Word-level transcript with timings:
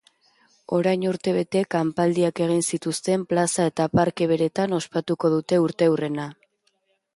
Orain 0.77 1.03
urtebete 1.09 1.61
kanpaldiak 1.75 2.41
egin 2.47 2.65
zituzten 2.77 3.27
plaza 3.33 3.67
eta 3.73 3.89
parke 3.99 4.29
beretan 4.33 4.75
ospatuko 4.81 5.35
dute 5.37 5.63
urteurrena. 5.69 6.29